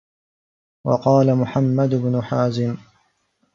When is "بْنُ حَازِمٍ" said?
1.95-2.77